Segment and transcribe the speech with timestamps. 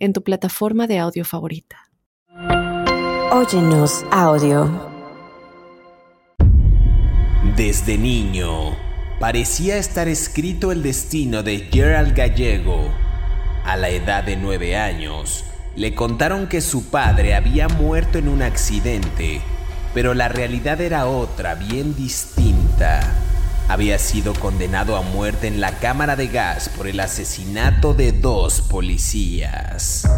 [0.00, 1.76] en tu plataforma de audio favorita.
[3.30, 4.90] Óyenos audio.
[7.56, 8.76] Desde niño,
[9.20, 12.90] parecía estar escrito el destino de Gerald Gallego.
[13.64, 15.44] A la edad de nueve años,
[15.76, 19.42] le contaron que su padre había muerto en un accidente,
[19.94, 23.20] pero la realidad era otra, bien distinta
[23.70, 28.62] había sido condenado a muerte en la cámara de gas por el asesinato de dos
[28.62, 30.10] policías.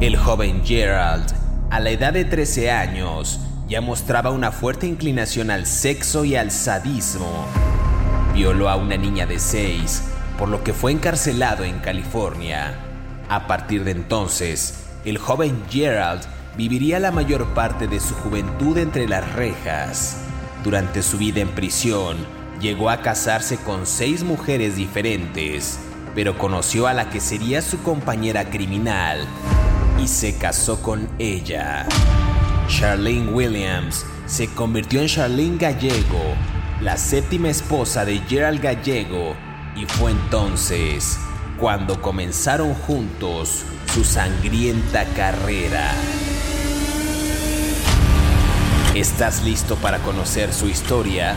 [0.00, 1.24] El joven Gerald,
[1.70, 6.50] a la edad de 13 años, ya mostraba una fuerte inclinación al sexo y al
[6.50, 7.46] sadismo.
[8.34, 10.02] Violó a una niña de 6,
[10.36, 12.74] por lo que fue encarcelado en California.
[13.28, 16.22] A partir de entonces, el joven Gerald
[16.56, 20.24] viviría la mayor parte de su juventud entre las rejas.
[20.64, 25.78] Durante su vida en prisión, Llegó a casarse con seis mujeres diferentes,
[26.14, 29.26] pero conoció a la que sería su compañera criminal
[30.02, 31.86] y se casó con ella.
[32.68, 36.34] Charlene Williams se convirtió en Charlene Gallego,
[36.80, 39.34] la séptima esposa de Gerald Gallego,
[39.76, 41.18] y fue entonces
[41.58, 45.92] cuando comenzaron juntos su sangrienta carrera.
[48.94, 51.36] ¿Estás listo para conocer su historia?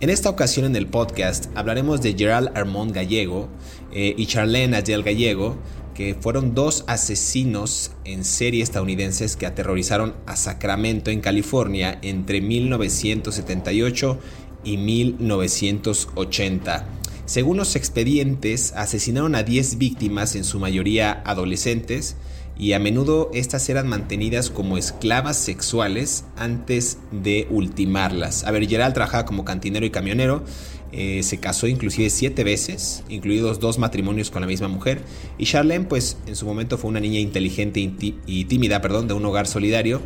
[0.00, 3.48] En esta ocasión en el podcast hablaremos de Gerald Armand Gallego
[3.92, 5.56] eh, y Charlene Adele Gallego,
[5.92, 14.20] que fueron dos asesinos en serie estadounidenses que aterrorizaron a Sacramento, en California, entre 1978
[14.62, 16.86] y 1980.
[17.26, 22.14] Según los expedientes, asesinaron a 10 víctimas, en su mayoría adolescentes,
[22.58, 28.44] y a menudo estas eran mantenidas como esclavas sexuales antes de ultimarlas.
[28.44, 30.42] A ver, Gerald trabajaba como cantinero y camionero,
[30.90, 35.02] eh, se casó inclusive siete veces, incluidos dos matrimonios con la misma mujer,
[35.38, 39.24] y Charlene pues en su momento fue una niña inteligente y tímida, perdón, de un
[39.24, 40.02] hogar solidario,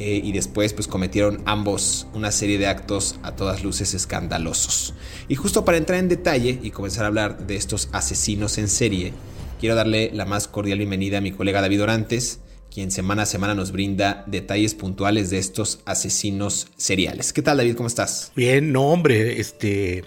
[0.00, 4.94] eh, y después pues cometieron ambos una serie de actos a todas luces escandalosos.
[5.28, 9.12] Y justo para entrar en detalle y comenzar a hablar de estos asesinos en serie,
[9.60, 12.40] Quiero darle la más cordial bienvenida a mi colega David Orantes,
[12.72, 17.34] quien semana a semana nos brinda detalles puntuales de estos asesinos seriales.
[17.34, 17.76] ¿Qué tal, David?
[17.76, 18.32] ¿Cómo estás?
[18.34, 20.02] Bien, no, hombre, este.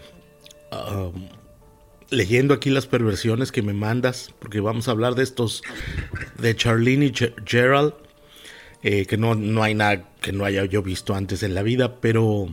[2.10, 5.62] leyendo aquí las perversiones que me mandas, porque vamos a hablar de estos.
[6.40, 7.14] de Charlene y
[7.46, 7.94] Gerald,
[8.82, 12.02] eh, que no, no hay nada que no haya yo visto antes en la vida,
[12.02, 12.48] pero.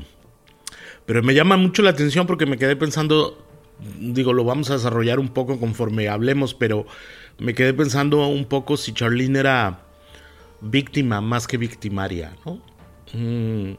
[1.07, 3.50] Pero me llama mucho la atención porque me quedé pensando
[3.99, 6.87] digo, lo vamos a desarrollar un poco conforme hablemos, pero
[7.39, 9.81] me quedé pensando un poco si Charlene era
[10.61, 12.61] víctima más que victimaria, ¿no?
[13.13, 13.77] Mm,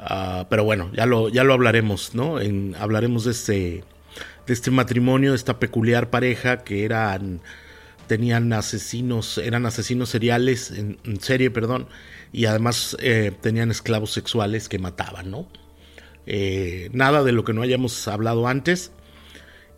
[0.00, 2.36] ah, pero bueno, ya lo, ya lo hablaremos, ¿no?
[2.78, 3.84] hablaremos de este,
[4.46, 7.40] de este matrimonio, de esta peculiar pareja que eran,
[8.06, 11.86] tenían asesinos, eran asesinos seriales, en, serie, perdón,
[12.32, 15.46] y además eh, tenían esclavos sexuales que mataban, ¿no?
[16.26, 18.92] Eh, nada de lo que no hayamos hablado antes.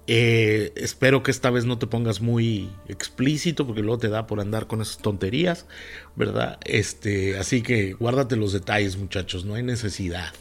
[0.09, 4.41] Eh, espero que esta vez no te pongas muy explícito porque luego te da por
[4.41, 5.67] andar con esas tonterías,
[6.17, 6.59] ¿verdad?
[6.65, 10.33] Este, así que guárdate los detalles, muchachos, no hay necesidad.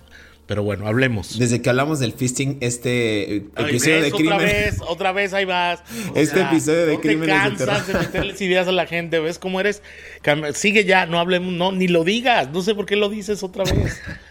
[0.47, 1.39] Pero bueno, hablemos.
[1.39, 4.33] Desde que hablamos del fisting, este episodio de crimen.
[4.33, 5.81] Otra vez, otra vez, ahí vas.
[6.15, 7.21] este episodio de crimen.
[7.21, 9.81] Te cansas de, meterles ideas a la gente, ¿ves cómo eres?
[10.55, 12.49] Sigue ya, no hablemos, no, ni lo digas.
[12.51, 14.01] No sé por qué lo dices otra vez.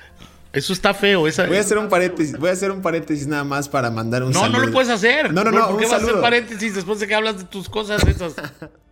[0.53, 1.29] Eso está feo.
[1.29, 1.47] Esa...
[1.47, 2.37] Voy a hacer un paréntesis.
[2.37, 4.53] Voy a hacer un paréntesis nada más para mandar un no, saludo.
[4.53, 5.33] No, no lo puedes hacer.
[5.33, 5.69] No, no, no.
[5.69, 8.35] ¿Por qué vas a hacer paréntesis después de que hablas de tus cosas esas?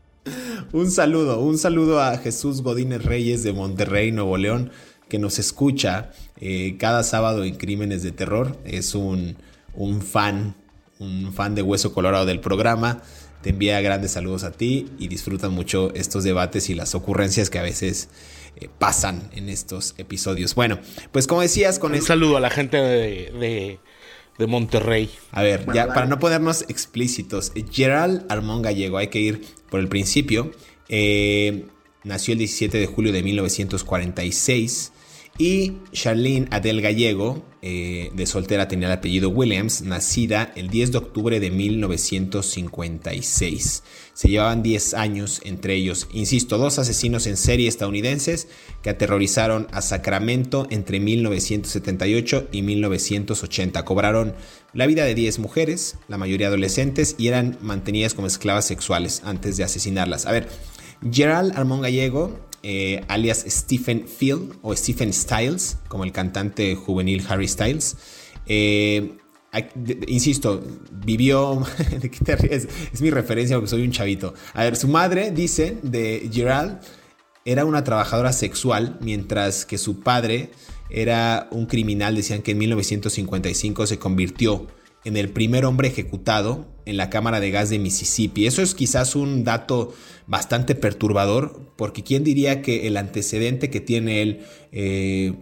[0.73, 1.41] un saludo.
[1.41, 4.71] Un saludo a Jesús Godínez Reyes de Monterrey, Nuevo León,
[5.09, 8.57] que nos escucha eh, cada sábado en Crímenes de Terror.
[8.65, 9.37] Es un,
[9.75, 10.55] un fan,
[11.01, 13.03] un fan de Hueso Colorado del programa.
[13.43, 17.59] te envía grandes saludos a ti y disfrutan mucho estos debates y las ocurrencias que
[17.59, 18.11] a veces
[18.61, 20.55] eh, pasan en estos episodios.
[20.55, 20.79] Bueno,
[21.13, 21.93] pues como decías con...
[21.93, 23.79] Un saludo a la gente de,
[24.39, 25.11] de, Monterrey.
[25.33, 29.89] A ver, ya para no ponernos explícitos, Gerald Armón Gallego, hay que ir por el
[29.89, 30.53] principio.
[30.89, 31.67] Eh,
[32.05, 34.93] nació el 17 de julio de 1946
[35.39, 40.99] y Charlene Adele Gallego, eh, de soltera, tenía el apellido Williams, nacida el 10 de
[40.99, 43.85] octubre de 1956.
[44.15, 46.09] Se llevaban 10 años entre ellos.
[46.13, 48.49] Insisto, dos asesinos en serie estadounidenses
[48.83, 53.85] que aterrorizaron a Sacramento entre 1978 y 1980.
[53.85, 54.35] Cobraron
[54.73, 59.57] la vida de 10 mujeres, la mayoría adolescentes, y eran mantenidas como esclavas sexuales antes
[59.57, 60.27] de asesinarlas.
[60.27, 60.49] A ver,
[61.13, 67.49] Gerald Armón Gallego eh, alias Stephen Field o Stephen Styles, como el cantante juvenil Harry
[67.49, 67.97] Styles.
[68.47, 69.17] Eh,
[70.07, 70.63] insisto,
[70.93, 71.63] vivió.
[72.51, 74.35] Es mi referencia porque soy un chavito.
[74.55, 76.79] A ver, su madre, dice, de Gerald,
[77.45, 80.51] era una trabajadora sexual, mientras que su padre
[80.91, 82.15] era un criminal.
[82.15, 84.67] Decían que en 1955 se convirtió
[85.05, 88.47] en el primer hombre ejecutado en la cámara de gas de Mississippi.
[88.47, 89.95] Eso es quizás un dato
[90.27, 94.41] bastante perturbador, porque ¿quién diría que el antecedente que tiene él,
[94.73, 95.35] eh,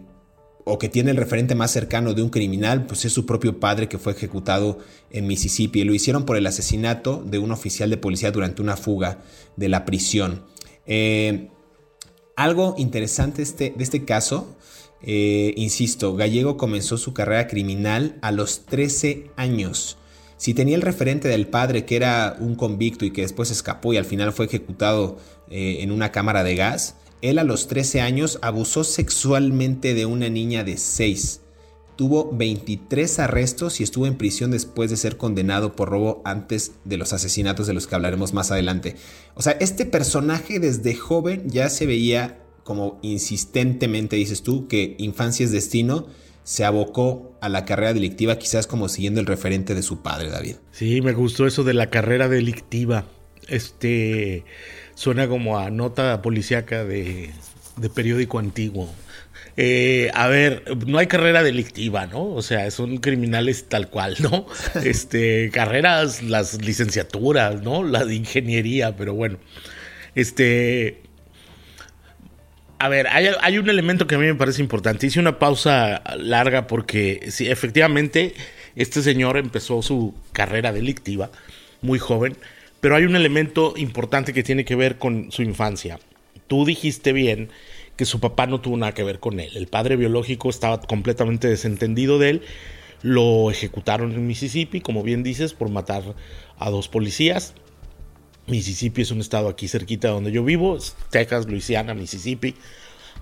[0.65, 3.87] o que tiene el referente más cercano de un criminal, pues es su propio padre
[3.87, 5.85] que fue ejecutado en Mississippi.
[5.85, 9.19] Lo hicieron por el asesinato de un oficial de policía durante una fuga
[9.55, 10.43] de la prisión.
[10.85, 11.47] Eh,
[12.35, 14.56] algo interesante este, de este caso
[15.01, 19.97] eh, insisto, Gallego comenzó su carrera criminal a los 13 años.
[20.37, 23.97] Si tenía el referente del padre que era un convicto y que después escapó y
[23.97, 25.17] al final fue ejecutado
[25.49, 30.29] eh, en una cámara de gas, él a los 13 años abusó sexualmente de una
[30.29, 31.41] niña de 6.
[31.95, 36.97] Tuvo 23 arrestos y estuvo en prisión después de ser condenado por robo antes de
[36.97, 38.95] los asesinatos de los que hablaremos más adelante.
[39.33, 45.45] O sea, este personaje desde joven ya se veía como insistentemente dices tú, que Infancia
[45.45, 46.07] es Destino
[46.43, 50.57] se abocó a la carrera delictiva, quizás como siguiendo el referente de su padre, David.
[50.73, 53.05] Sí, me gustó eso de la carrera delictiva.
[53.47, 54.43] Este
[54.95, 57.31] suena como a nota policíaca de,
[57.95, 58.93] periódico antiguo.
[59.55, 62.25] Eh, a ver, no hay carrera delictiva, ¿no?
[62.33, 64.45] O sea, son criminales tal cual, ¿no?
[64.83, 67.83] Este, carreras, las licenciaturas, ¿no?
[67.83, 69.37] La de ingeniería, pero bueno.
[70.15, 71.06] Este,
[72.79, 75.07] a ver, hay, un elemento que a mí me parece importante.
[75.07, 78.33] Hice una pausa larga porque sí, efectivamente
[78.75, 81.31] este señor empezó su carrera delictiva
[81.81, 82.37] muy joven,
[82.79, 85.99] pero hay un elemento importante que tiene que ver con su infancia.
[86.47, 87.49] Tú dijiste bien
[87.95, 89.49] que su papá no tuvo nada que ver con él.
[89.55, 92.41] El padre biológico estaba completamente desentendido de él.
[93.01, 96.03] Lo ejecutaron en Mississippi, como bien dices, por matar
[96.59, 97.55] a dos policías.
[98.47, 100.77] Mississippi es un estado aquí cerquita donde yo vivo,
[101.09, 102.55] Texas, Louisiana, Mississippi,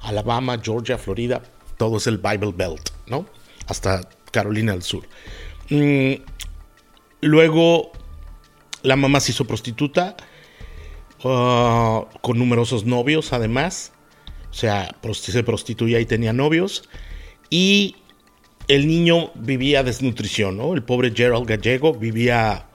[0.01, 1.41] Alabama, Georgia, Florida,
[1.77, 3.25] todo es el Bible Belt, ¿no?
[3.67, 5.07] Hasta Carolina del Sur.
[5.69, 6.13] Mm,
[7.21, 7.91] luego,
[8.83, 10.15] la mamá se hizo prostituta,
[11.23, 13.93] uh, con numerosos novios además,
[14.51, 16.87] o sea, se prostituía y tenía novios,
[17.49, 17.95] y
[18.67, 20.73] el niño vivía desnutrición, ¿no?
[20.73, 22.67] El pobre Gerald Gallego vivía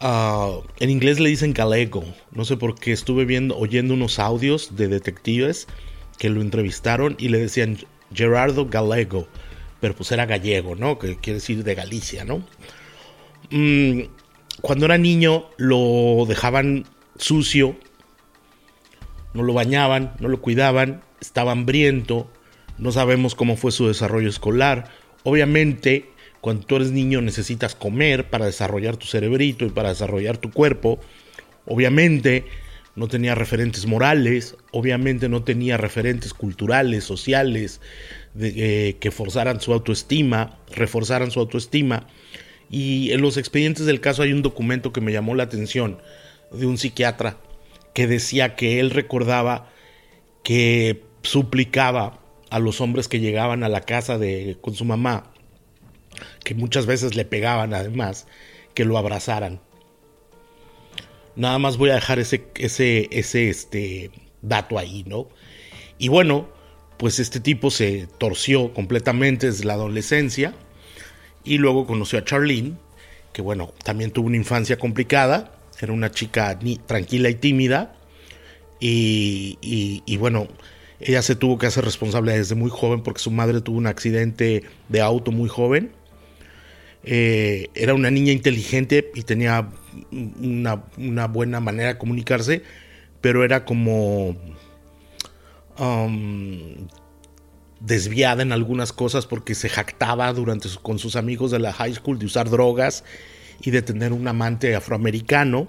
[0.00, 2.04] Ah, en inglés le dicen galego.
[2.32, 5.66] No sé por qué estuve viendo, oyendo unos audios de detectives
[6.18, 7.78] que lo entrevistaron y le decían
[8.12, 9.26] Gerardo Galego,
[9.80, 10.98] pero pues era gallego, ¿no?
[10.98, 12.44] Que quiere decir de Galicia, ¿no?
[13.50, 14.02] Mm,
[14.60, 16.84] cuando era niño lo dejaban
[17.18, 17.76] sucio,
[19.34, 22.30] no lo bañaban, no lo cuidaban, estaba hambriento,
[22.78, 24.90] no sabemos cómo fue su desarrollo escolar.
[25.24, 30.50] Obviamente cuando tú eres niño necesitas comer para desarrollar tu cerebrito y para desarrollar tu
[30.50, 30.98] cuerpo.
[31.64, 32.44] Obviamente
[32.94, 37.80] no tenía referentes morales, obviamente no tenía referentes culturales, sociales,
[38.38, 42.06] eh, que forzaran su autoestima, reforzaran su autoestima.
[42.70, 45.98] Y en los expedientes del caso hay un documento que me llamó la atención
[46.50, 47.38] de un psiquiatra
[47.92, 49.70] que decía que él recordaba
[50.42, 55.32] que suplicaba a los hombres que llegaban a la casa de, con su mamá
[56.44, 58.26] que muchas veces le pegaban además,
[58.74, 59.60] que lo abrazaran.
[61.34, 64.10] Nada más voy a dejar ese, ese, ese este,
[64.42, 65.28] dato ahí, ¿no?
[65.98, 66.48] Y bueno,
[66.96, 70.54] pues este tipo se torció completamente desde la adolescencia
[71.44, 72.74] y luego conoció a Charlene,
[73.32, 77.94] que bueno, también tuvo una infancia complicada, era una chica tranquila y tímida
[78.80, 80.48] y, y bueno,
[81.00, 84.64] ella se tuvo que hacer responsable desde muy joven porque su madre tuvo un accidente
[84.88, 85.92] de auto muy joven
[87.08, 89.70] Eh, era una niña inteligente y tenía
[90.10, 92.62] una, buena manera de comunicarse,
[93.20, 94.36] pero era como
[95.78, 96.88] um,
[97.78, 102.18] desviada en algunas cosas porque se jactaba durante con sus amigos de la high school
[102.18, 103.04] de usar drogas
[103.62, 105.68] y de tener un amante afroamericano.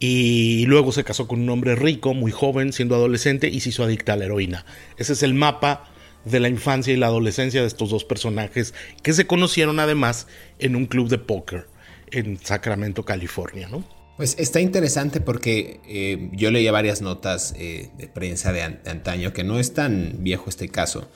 [0.00, 3.84] Y luego se casó con un hombre rico, muy joven, siendo adolescente, y se hizo
[3.84, 4.66] adicta a la heroína.
[4.96, 5.91] Ese es el mapa
[6.24, 10.26] de la infancia y la adolescencia de estos dos personajes que se conocieron además
[10.58, 11.66] en un club de póker
[12.10, 13.84] en Sacramento, California, ¿no?
[14.16, 19.42] Pues está interesante porque eh, yo leía varias notas eh, de prensa de, antaño, que
[19.42, 21.08] no es tan viejo este caso,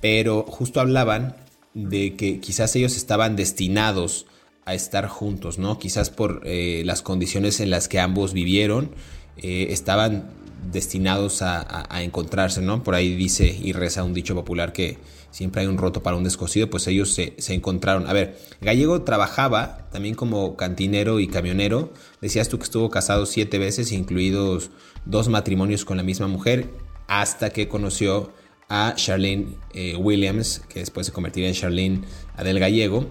[0.00, 1.36] pero justo hablaban
[1.74, 4.26] de que quizás ellos estaban destinados
[4.64, 5.78] a estar juntos, ¿no?
[5.78, 8.92] Quizás por eh, las condiciones en las que ambos vivieron,
[9.40, 10.32] estaban
[10.70, 12.82] destinados a, encontrarse, ¿no?
[12.82, 14.98] Por ahí dice y reza un dicho popular que
[15.30, 18.06] siempre hay un roto para un descosido, pues ellos se, encontraron.
[18.06, 21.92] A ver, Gallego trabajaba también como cantinero y camionero.
[22.20, 24.70] Decías tú que estuvo casado siete veces, incluidos
[25.04, 26.70] dos matrimonios con la misma mujer,
[27.06, 28.32] hasta que conoció
[28.68, 32.00] a Charlene eh, Williams, que después se convertiría en Charlene
[32.36, 33.08] Adel Gallego.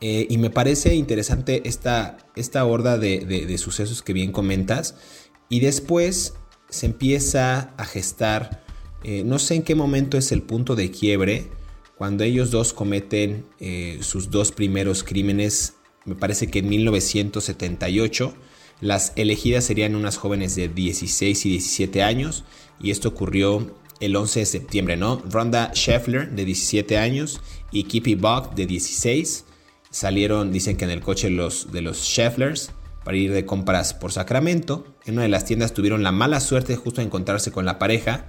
[0.00, 4.96] Eh, y me parece interesante esta, esta horda de, de sucesos que bien comentas.
[5.48, 6.34] Y después
[6.74, 8.64] se empieza a gestar,
[9.04, 11.48] eh, no sé en qué momento es el punto de quiebre,
[11.96, 18.34] cuando ellos dos cometen eh, sus dos primeros crímenes, me parece que en 1978,
[18.80, 22.42] las elegidas serían unas jóvenes de 16 y 17 años,
[22.80, 25.22] y esto ocurrió el 11 de septiembre, ¿no?
[25.30, 27.40] Rhonda Scheffler, de 17 años,
[27.70, 29.44] y Kippy Buck, de 16,
[29.90, 32.72] salieron, dicen que en el coche los, de los Schefflers,
[33.04, 34.86] para ir de compras por Sacramento.
[35.04, 38.26] En una de las tiendas tuvieron la mala suerte de justo encontrarse con la pareja.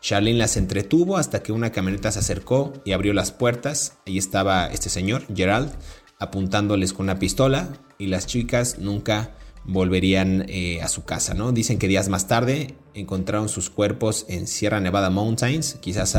[0.00, 3.98] Charlene las entretuvo hasta que una camioneta se acercó y abrió las puertas.
[4.06, 5.72] Ahí estaba este señor, Gerald,
[6.18, 7.68] apuntándoles con una pistola
[7.98, 11.52] y las chicas nunca volverían eh, a su casa, ¿no?
[11.52, 16.16] Dicen que días más tarde encontraron sus cuerpos en Sierra Nevada Mountains, quizás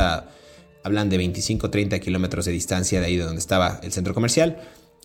[0.83, 4.61] hablan de 25-30 kilómetros de distancia de ahí de donde estaba el centro comercial.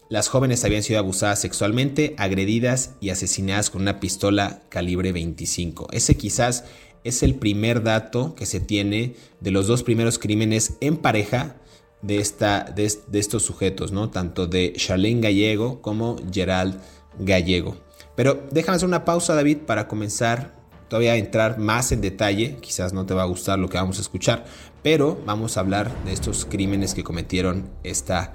[0.08, 5.88] Las jóvenes habían sido abusadas sexualmente, agredidas y asesinadas con una pistola calibre 25.
[5.90, 6.64] Ese quizás
[7.04, 11.56] es el primer dato que se tiene de los dos primeros crímenes en pareja
[12.02, 14.10] de, esta, de, estos sujetos, ¿no?
[14.10, 16.78] Tanto de Charlene Gallego como Gerald
[17.18, 17.76] Gallego.
[18.14, 22.56] Pero déjame hacer una pausa, David, para comenzar todavía a entrar más en detalle.
[22.60, 24.44] Quizás no te va a gustar lo que vamos a escuchar,
[24.82, 28.34] pero vamos a hablar de estos crímenes que cometieron esta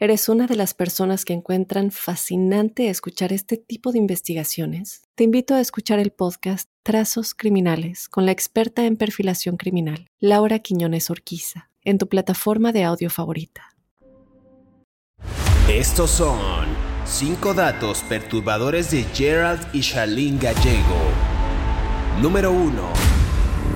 [0.00, 5.02] ¿Eres una de las personas que encuentran fascinante escuchar este tipo de investigaciones?
[5.14, 10.58] Te invito a escuchar el podcast Trazos Criminales con la experta en perfilación criminal, Laura
[10.58, 13.76] Quiñones Orquiza, en tu plataforma de audio favorita.
[15.68, 16.66] Estos son
[17.06, 20.98] cinco datos perturbadores de Gerald y Charlene Gallego.
[22.20, 22.82] Número 1.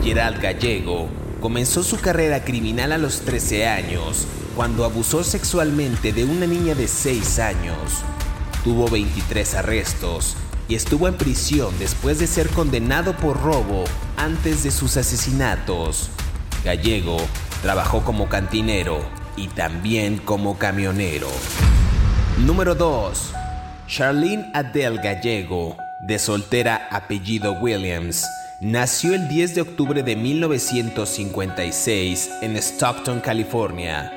[0.02, 4.26] Gerald Gallego comenzó su carrera criminal a los 13 años
[4.57, 7.76] cuando abusó sexualmente de una niña de 6 años.
[8.64, 10.37] Tuvo 23 arrestos
[10.68, 13.85] y estuvo en prisión después de ser condenado por robo
[14.16, 16.11] antes de sus asesinatos.
[16.64, 17.18] Gallego
[17.62, 19.00] trabajó como cantinero
[19.37, 21.28] y también como camionero.
[22.45, 23.33] Número 2.
[23.87, 28.26] Charlene Adele Gallego, de soltera apellido Williams,
[28.60, 34.12] nació el 10 de octubre de 1956 en Stockton, California.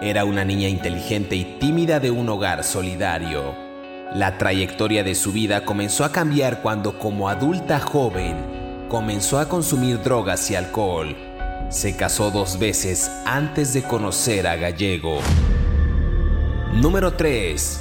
[0.00, 3.56] Era una niña inteligente y tímida de un hogar solidario.
[4.14, 10.00] La trayectoria de su vida comenzó a cambiar cuando como adulta joven comenzó a consumir
[10.02, 11.16] drogas y alcohol.
[11.70, 15.18] Se casó dos veces antes de conocer a Gallego.
[16.74, 17.80] Número 3.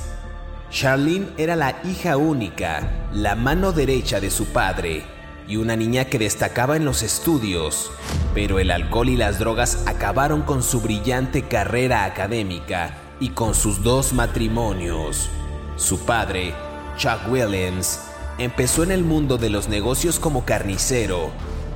[0.72, 5.21] Charlene era la hija única, la mano derecha de su padre
[5.52, 7.92] y una niña que destacaba en los estudios,
[8.34, 13.84] pero el alcohol y las drogas acabaron con su brillante carrera académica y con sus
[13.84, 15.30] dos matrimonios.
[15.76, 16.54] Su padre,
[16.96, 18.00] Chuck Williams,
[18.38, 21.32] empezó en el mundo de los negocios como carnicero,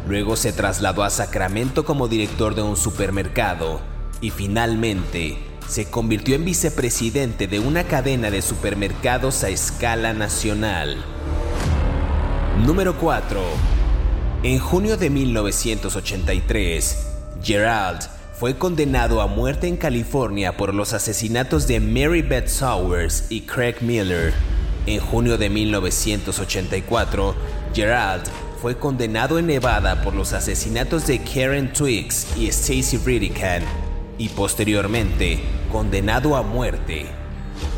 [0.07, 3.81] luego se trasladó a Sacramento como director de un supermercado
[4.21, 11.03] y finalmente se convirtió en vicepresidente de una cadena de supermercados a escala nacional.
[12.63, 13.41] Número 4.
[14.43, 17.07] En junio de 1983,
[17.43, 17.99] Gerald
[18.39, 23.75] fue condenado a muerte en California por los asesinatos de Mary Beth Sowers y Craig
[23.81, 24.33] Miller.
[24.87, 27.35] En junio de 1984,
[27.73, 28.23] Gerald
[28.61, 33.63] fue condenado en Nevada por los asesinatos de Karen Twiggs y Stacy Riddican
[34.17, 37.05] y posteriormente condenado a muerte.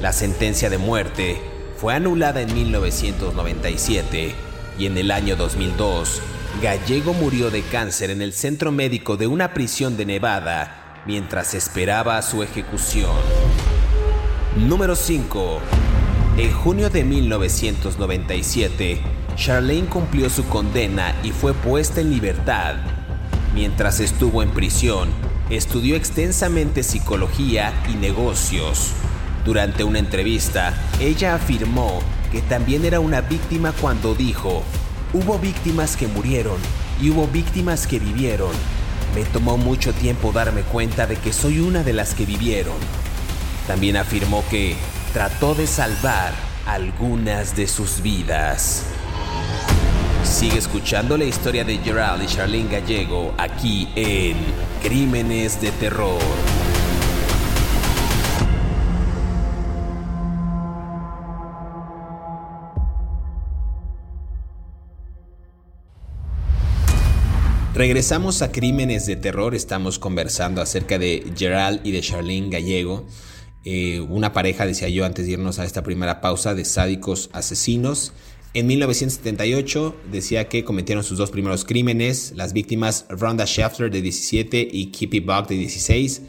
[0.02, 1.42] La sentencia de muerte
[1.78, 4.47] fue anulada en 1997
[4.78, 6.22] y en el año 2002
[6.62, 12.20] Gallego murió de cáncer en el centro médico de una prisión de Nevada mientras esperaba
[12.24, 13.16] su ejecución.
[14.56, 15.60] Número 5.
[16.38, 19.02] En junio de 1997,
[19.36, 22.76] Charlene cumplió su condena y fue puesta en libertad.
[23.54, 25.10] Mientras estuvo en prisión,
[25.52, 28.94] estudió extensamente psicología y negocios.
[29.46, 34.64] Durante una entrevista, ella afirmó que también era una víctima cuando dijo,
[35.14, 36.58] hubo víctimas que murieron
[37.02, 38.52] y hubo víctimas que vivieron.
[39.16, 42.76] Me tomó mucho tiempo darme cuenta de que soy una de las que vivieron.
[43.68, 44.76] También afirmó que
[45.14, 46.34] trató de salvar
[46.66, 48.84] algunas de sus vidas.
[50.24, 54.36] Sigue escuchando la historia de Gerald y Charlene Gallego aquí en
[54.84, 56.20] Crímenes de Terror.
[67.78, 73.06] Regresamos a Crímenes de Terror, estamos conversando acerca de Gerald y de Charlene Gallego,
[73.66, 78.14] eh, una pareja, decía yo antes de irnos a esta primera pausa, de sádicos asesinos.
[78.56, 84.68] En 1978 decía que cometieron sus dos primeros crímenes, las víctimas Rhonda Schafter de 17
[84.72, 86.24] y Kippy Buck de 16,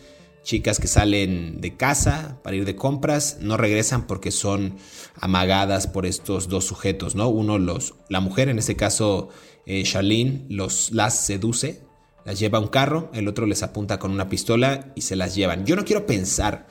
[0.49, 4.79] chicas que salen de casa para ir de compras, no regresan porque son
[5.21, 7.29] amagadas por estos dos sujetos, ¿no?
[7.29, 9.29] Uno los la mujer en este caso
[9.67, 11.83] eh, Charlene los, las seduce,
[12.25, 15.35] las lleva a un carro, el otro les apunta con una pistola y se las
[15.35, 15.67] llevan.
[15.67, 16.67] Yo no quiero pensar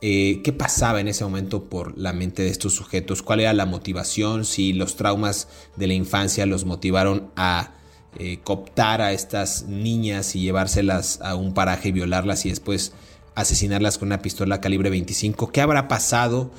[0.00, 3.66] eh, qué pasaba en ese momento por la mente de estos sujetos, cuál era la
[3.66, 5.46] motivación, si los traumas
[5.76, 7.74] de la infancia los motivaron a
[8.18, 12.92] eh, cooptar a estas niñas y llevárselas a un paraje y violarlas y después
[13.34, 15.52] asesinarlas con una pistola calibre 25.
[15.52, 16.50] ¿Qué habrá pasado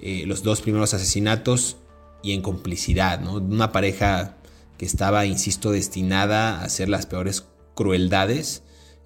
[0.00, 1.76] los dos primeros asesinatos
[2.22, 3.20] y en complicidad?
[3.20, 3.34] ¿no?
[3.34, 4.36] Una pareja
[4.78, 8.62] que estaba, insisto, destinada a hacer las peores crueldades,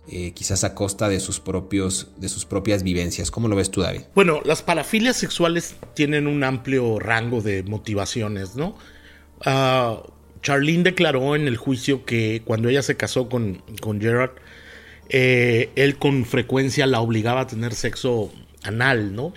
[0.09, 3.31] eh, quizás a costa de sus, propios, de sus propias vivencias.
[3.31, 4.03] ¿Cómo lo ves tú, David?
[4.15, 8.77] Bueno, las parafilias sexuales tienen un amplio rango de motivaciones, ¿no?
[9.47, 10.03] Uh,
[10.43, 14.33] Charlene declaró en el juicio que cuando ella se casó con, con Gerard,
[15.09, 19.33] eh, él con frecuencia la obligaba a tener sexo anal, ¿no?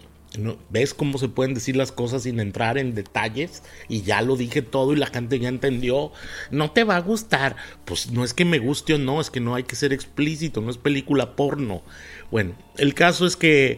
[0.70, 3.64] ¿Ves cómo se pueden decir las cosas sin entrar en detalles?
[3.88, 6.12] Y ya lo dije todo y la gente ya entendió.
[6.52, 7.56] No te va a gustar.
[7.86, 10.62] Pues no es que me guste o no, es que no hay que ser explícito,
[10.62, 11.84] no es película porno.
[12.32, 13.78] Bueno, el caso es que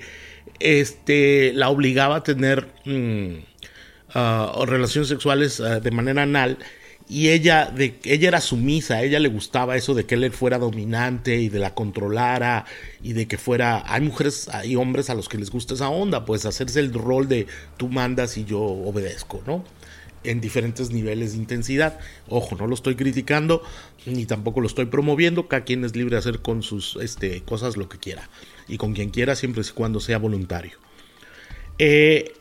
[0.59, 3.35] este, la obligaba a tener mm,
[4.13, 6.57] ah, relaciones sexuales ah, de manera anal
[7.09, 10.57] y ella, de, ella era sumisa, a ella le gustaba eso de que él fuera
[10.57, 12.65] dominante y de la controlara
[13.01, 16.25] y de que fuera, hay mujeres, hay hombres a los que les gusta esa onda,
[16.25, 19.63] pues hacerse el rol de tú mandas y yo obedezco, ¿no?
[20.23, 21.99] En diferentes niveles de intensidad.
[22.27, 23.63] Ojo, no lo estoy criticando
[24.05, 27.77] ni tampoco lo estoy promoviendo, cada quien es libre de hacer con sus este, cosas
[27.77, 28.29] lo que quiera
[28.67, 30.77] y con quien quiera siempre y cuando sea voluntario.
[31.77, 32.33] Eh,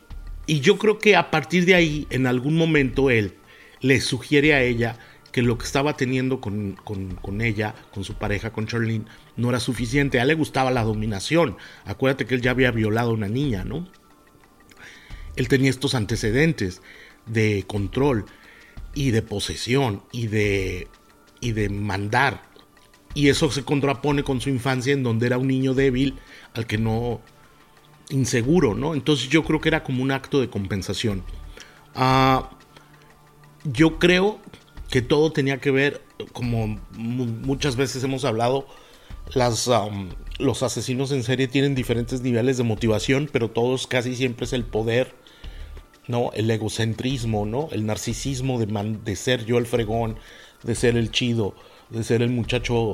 [0.45, 3.33] y yo creo que a partir de ahí, en algún momento él
[3.81, 4.97] le sugiere a ella
[5.31, 6.77] que lo que estaba teniendo con,
[7.41, 10.19] ella, con su pareja, con Charlene, no era suficiente.
[10.19, 11.57] A él le gustaba la dominación.
[11.85, 13.87] Acuérdate que él ya había violado a una niña, ¿no?
[15.35, 16.81] Él tenía estos antecedentes
[17.27, 18.25] de control
[18.95, 20.87] y de posesión y de,
[21.39, 22.41] y de mandar.
[23.13, 26.15] Y eso se contrapone con su infancia en donde era un niño débil
[26.55, 27.21] al que no
[28.09, 28.95] inseguro, ¿no?
[28.95, 31.23] Entonces yo creo que era como un acto de compensación.
[31.93, 32.56] Ah
[33.71, 34.39] yo creo
[34.89, 36.01] que todo tenía que ver,
[36.33, 38.67] como muchas veces hemos hablado,
[39.33, 44.45] las, um, los asesinos en serie tienen diferentes niveles de motivación, pero todos casi siempre
[44.45, 45.13] es el poder,
[46.07, 46.31] ¿no?
[46.33, 47.67] El egocentrismo, ¿no?
[47.71, 50.17] El narcisismo de, de ser yo el fregón,
[50.63, 51.53] de ser el chido,
[51.89, 52.93] de ser el muchacho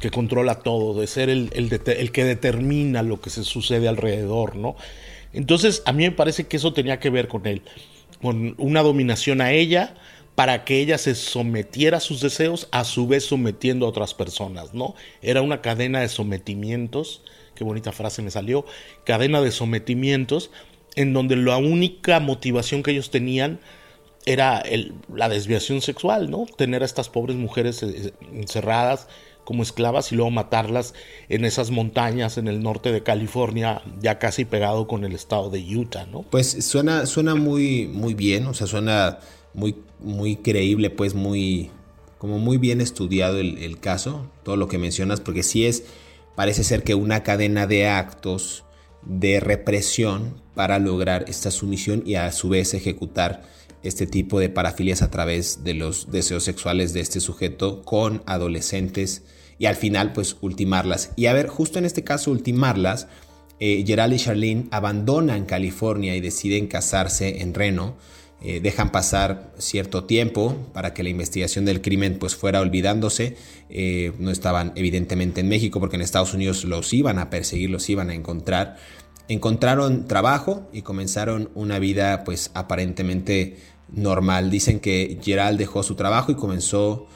[0.00, 4.56] que controla todo, de ser el, el, el que determina lo que se sucede alrededor,
[4.56, 4.76] ¿no?
[5.32, 7.62] Entonces, a mí me parece que eso tenía que ver con él
[8.24, 9.96] con una dominación a ella,
[10.34, 14.72] para que ella se sometiera a sus deseos, a su vez sometiendo a otras personas,
[14.72, 14.94] ¿no?
[15.20, 17.20] Era una cadena de sometimientos,
[17.54, 18.64] qué bonita frase me salió,
[19.04, 20.50] cadena de sometimientos,
[20.96, 23.60] en donde la única motivación que ellos tenían
[24.24, 24.62] era
[25.14, 26.46] la desviación sexual, ¿no?
[26.56, 29.06] Tener a estas pobres mujeres eh, encerradas
[29.44, 30.94] como esclavas y luego matarlas
[31.28, 35.60] en esas montañas en el norte de California, ya casi pegado con el estado de
[35.60, 36.22] Utah, ¿no?
[36.22, 39.18] Pues suena, suena muy, muy bien, o sea, suena
[39.52, 41.70] muy, muy creíble, pues muy,
[42.18, 45.84] como muy bien estudiado el, caso, todo lo que mencionas, porque sí es,
[46.34, 48.64] parece ser que una cadena de actos
[49.02, 53.42] de represión para lograr esta sumisión y a su vez ejecutar
[53.84, 59.22] este tipo de parafilias a través de los deseos sexuales de este sujeto con adolescentes
[59.58, 61.12] y al final pues ultimarlas.
[61.16, 63.06] Y a ver, justo en este caso ultimarlas,
[63.60, 67.96] eh, Gerald y Charlene abandonan California y deciden casarse en Reno.
[68.42, 73.36] Eh, dejan pasar cierto tiempo para que la investigación del crimen pues fuera olvidándose.
[73.70, 77.88] Eh, no estaban evidentemente en México porque en Estados Unidos los iban a perseguir, los
[77.88, 78.76] iban a encontrar.
[79.28, 83.56] Encontraron trabajo y comenzaron una vida pues aparentemente
[83.88, 84.50] normal.
[84.50, 87.06] Dicen que Gerald dejó su trabajo y comenzó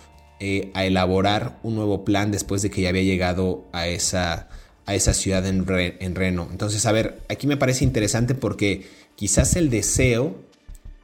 [0.41, 4.49] eh, a elaborar un nuevo plan después de que ya había llegado a esa,
[4.87, 6.49] a esa ciudad en, en Reno.
[6.51, 10.37] Entonces, a ver, aquí me parece interesante porque quizás el deseo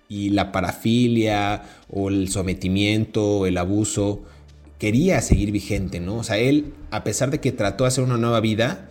[0.08, 4.22] y la parafilia o el sometimiento, el abuso,
[4.78, 6.16] quería seguir vigente, ¿no?
[6.18, 8.90] O sea, él, a pesar de que trató de hacer una nueva vida,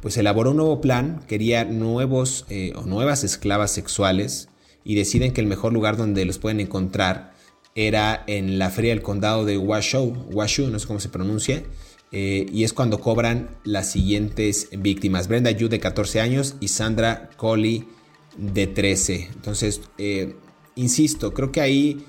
[0.00, 4.48] pues elaboró un nuevo plan, quería nuevos eh, o nuevas esclavas sexuales
[4.84, 7.34] y deciden que el mejor lugar donde los pueden encontrar
[7.74, 11.64] era en la feria del condado de Washoe, no sé cómo se pronuncia,
[12.12, 17.30] eh, y es cuando cobran las siguientes víctimas, Brenda Yu de 14 años y Sandra
[17.36, 17.88] Colley
[18.36, 19.30] de 13.
[19.34, 20.36] Entonces, eh,
[20.76, 22.04] insisto, creo que ahí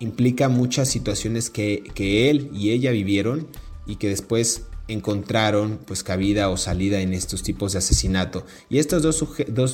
[0.00, 3.46] implica muchas situaciones que, que él y ella vivieron
[3.86, 8.44] y que después encontraron pues cabida o salida en estos tipos de asesinato.
[8.68, 9.24] Y estas dos,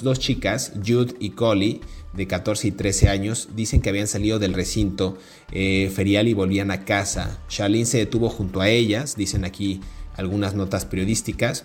[0.02, 1.80] dos, chicas, Jude y Collie,
[2.12, 5.18] de 14 y 13 años, dicen que habían salido del recinto
[5.52, 7.38] eh, ferial y volvían a casa.
[7.48, 9.80] Charlene se detuvo junto a ellas, dicen aquí
[10.16, 11.64] algunas notas periodísticas,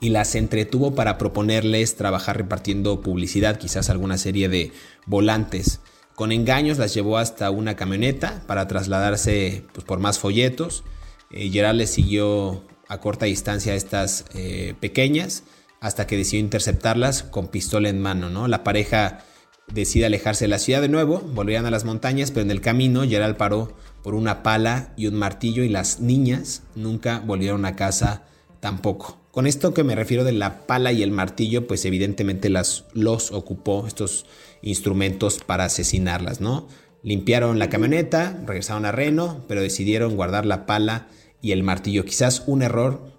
[0.00, 4.72] y las entretuvo para proponerles trabajar repartiendo publicidad, quizás alguna serie de
[5.06, 5.80] volantes.
[6.16, 10.84] Con engaños las llevó hasta una camioneta para trasladarse pues, por más folletos
[11.32, 15.44] eh, Gerard le siguió a corta distancia a estas eh, pequeñas
[15.80, 18.30] hasta que decidió interceptarlas con pistola en mano.
[18.30, 18.46] ¿no?
[18.46, 19.24] La pareja
[19.72, 23.02] decide alejarse de la ciudad de nuevo, volvían a las montañas, pero en el camino
[23.02, 28.24] Gerald paró por una pala y un martillo y las niñas nunca volvieron a casa
[28.60, 29.18] tampoco.
[29.30, 33.32] Con esto que me refiero de la pala y el martillo, pues evidentemente las, los
[33.32, 34.26] ocupó estos
[34.60, 36.68] instrumentos para asesinarlas, ¿no?
[37.02, 41.08] Limpiaron la camioneta, regresaron a Reno, pero decidieron guardar la pala
[41.40, 42.04] y el martillo.
[42.04, 43.12] Quizás un error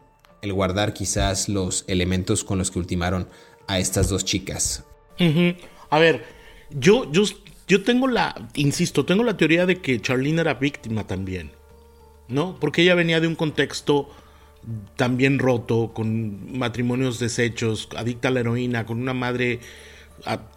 [0.43, 3.27] el guardar quizás los elementos con los que ultimaron
[3.67, 4.83] a estas dos chicas.
[5.89, 6.25] A ver,
[6.73, 7.23] yo, yo,
[7.67, 11.51] yo tengo la, insisto, tengo la teoría de que Charlene era víctima también,
[12.27, 12.57] ¿no?
[12.59, 14.09] Porque ella venía de un contexto
[14.95, 19.59] también roto, con matrimonios deshechos, adicta a la heroína, con una madre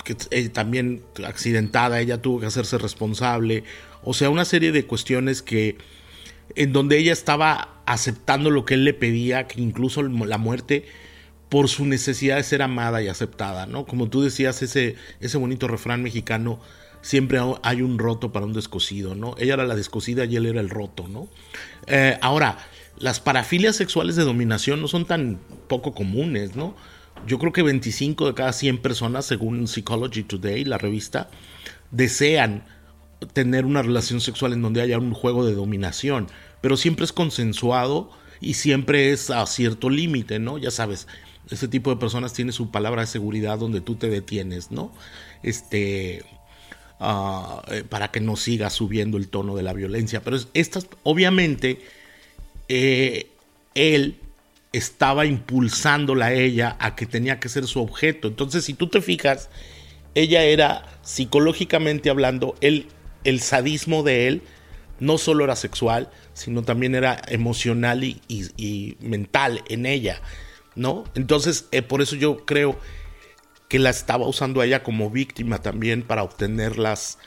[0.05, 3.65] que, eh, también accidentada, ella tuvo que hacerse responsable,
[4.05, 5.77] o sea, una serie de cuestiones que
[6.55, 10.85] en donde ella estaba aceptando lo que él le pedía, que incluso la muerte,
[11.49, 13.87] por su necesidad de ser amada y aceptada, ¿no?
[13.87, 16.61] Como tú decías, ese, ese bonito refrán mexicano,
[17.03, 19.35] siempre hay un roto para un descosido, ¿no?
[19.39, 21.29] Ella era la descosida y él era el roto, ¿no?
[21.87, 22.59] Eh, ahora,
[22.99, 26.75] las parafilias sexuales de dominación no son tan poco comunes, ¿no?
[27.27, 31.31] Yo creo que 25 de cada 100 personas, según Psychology Today, la revista,
[31.91, 32.65] desean
[33.33, 36.27] tener una relación sexual en donde haya un juego de dominación,
[36.61, 40.59] pero siempre es consensuado y siempre es a cierto límite, ¿no?
[40.59, 41.07] Ya sabes,
[41.51, 44.93] ese tipo de personas tiene su palabra de seguridad donde tú te detienes, ¿no?
[45.43, 46.25] Este,
[47.01, 50.23] ah, eh, para que no siga subiendo el tono de la violencia.
[50.23, 51.81] Pero estas, obviamente,
[52.69, 53.31] eh,
[53.75, 54.17] él
[54.73, 58.29] estaba impulsándola a ella a que tenía que ser su objeto.
[58.29, 59.49] Entonces, si tú te fijas,
[60.15, 62.89] ella era psicológicamente hablando, él
[63.27, 64.43] el sadismo de él
[65.01, 70.23] no solo era sexual, sino también era emocional y, mental en ella,
[70.77, 71.05] ¿no?
[71.15, 72.79] Entonces, eh, por eso yo creo
[73.69, 77.19] que la estaba usando a ella como víctima también para obtener las,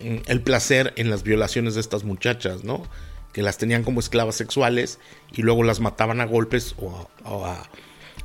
[0.00, 2.82] mm, el placer en las violaciones de estas muchachas, ¿no?
[3.32, 4.98] Que las tenían como esclavas sexuales
[5.32, 7.68] y luego las mataban a golpes o, a,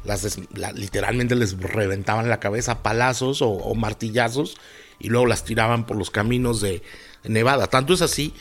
[0.03, 0.39] las
[0.75, 4.57] literalmente les reventaban la cabeza a palazos o martillazos
[4.99, 6.81] y luego las tiraban por los caminos de,
[7.23, 7.67] Nevada.
[7.67, 8.33] Tanto es así,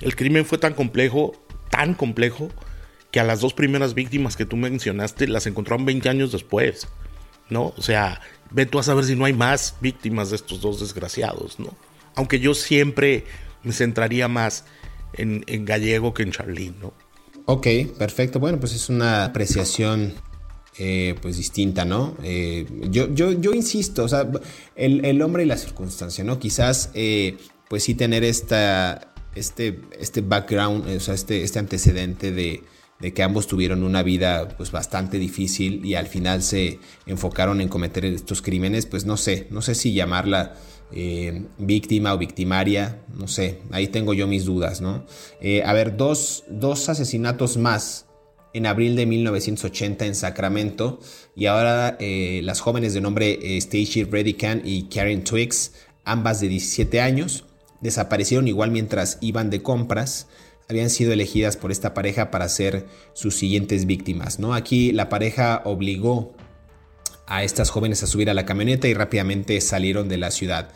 [0.00, 1.32] el crimen fue tan complejo,
[1.70, 2.50] tan complejo,
[3.14, 6.88] que a las dos primeras víctimas que tú mencionaste las encontraron 20 años después,
[7.48, 7.72] ¿no?
[7.76, 11.60] O sea, ve tú a saber si no hay más víctimas de estos dos desgraciados,
[11.60, 11.76] ¿no?
[12.16, 13.24] Aunque yo siempre
[13.62, 14.64] me centraría más
[15.12, 16.92] en, Gallego que en Charlene, ¿no?
[17.46, 18.40] Ok, perfecto.
[18.40, 20.14] Bueno, pues es una apreciación
[20.78, 22.16] eh, pues distinta, ¿no?
[22.24, 24.28] Eh, yo, yo, insisto, o sea,
[24.74, 26.40] el, hombre y la circunstancia, ¿no?
[26.40, 27.36] Quizás, eh,
[27.68, 32.64] pues sí tener esta, este, este background, o sea, este, este antecedente de,
[33.00, 37.68] de que ambos tuvieron una vida pues bastante difícil y al final se enfocaron en
[37.68, 40.54] cometer estos crímenes, pues no sé, no sé si llamarla
[40.92, 45.04] eh, víctima o victimaria, no sé, ahí tengo yo mis dudas, ¿no?
[45.40, 48.06] Eh, a ver, dos, dos asesinatos más
[48.52, 51.00] en abril de 1980 en Sacramento
[51.34, 55.72] y ahora eh, las jóvenes de nombre Stacy Redican y Karen Twix,
[56.04, 57.44] ambas de 17 años,
[57.80, 60.28] desaparecieron igual mientras iban de compras
[60.68, 64.38] habían sido elegidas por esta pareja para ser sus siguientes víctimas.
[64.38, 64.54] ¿no?
[64.54, 66.32] Aquí la pareja obligó
[67.26, 70.70] a estas jóvenes a subir a la camioneta y rápidamente salieron de la ciudad.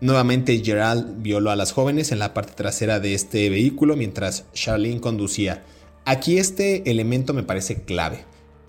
[0.00, 5.00] Nuevamente Gerald violó a las jóvenes en la parte trasera de este vehículo mientras Charlene
[5.00, 5.64] conducía.
[6.04, 8.24] Aquí este elemento me parece clave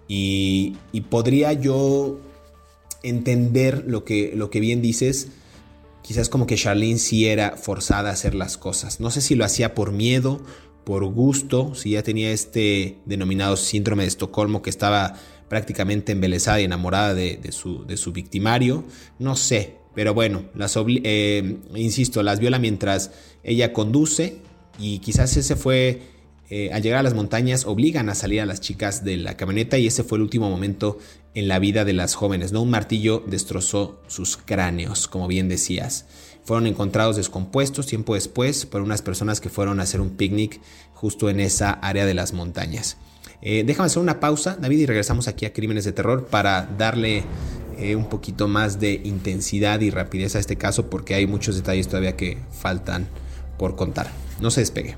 [0.08, 0.76] y,
[1.10, 2.20] podría yo
[3.04, 5.28] entender lo que, lo que bien dices.
[6.02, 9.00] Quizás como que Charlene sí era forzada a hacer las cosas.
[9.00, 10.42] No sé si lo hacía por miedo,
[10.84, 15.14] por gusto, si ya tenía este denominado síndrome de Estocolmo que estaba
[15.50, 18.86] prácticamente embelesada y enamorada de, su, de su, victimario.
[19.18, 23.12] No sé, pero bueno, las eh, insisto, las viola mientras
[23.44, 24.38] ella conduce
[24.80, 26.02] y quizás ese fue,
[26.50, 29.78] eh, al llegar a las montañas, obligan a salir a las chicas de la camioneta
[29.78, 31.00] y ese fue el último momento
[31.34, 32.52] en la vida de las jóvenes.
[32.52, 36.06] No un martillo destrozó sus cráneos, como bien decías.
[36.44, 40.60] Fueron encontrados descompuestos tiempo después por unas personas que fueron a hacer un picnic
[40.94, 42.98] justo en esa área de las montañas.
[43.42, 47.24] Eh, déjame hacer una pausa, David, y regresamos aquí a Crímenes de Terror para darle
[47.78, 51.88] eh, un poquito más de intensidad y rapidez a este caso porque hay muchos detalles
[51.88, 53.08] todavía que faltan
[53.58, 54.12] por contar.
[54.42, 54.98] No se despegue.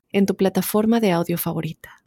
[0.11, 2.01] en tu plataforma de audio favorita.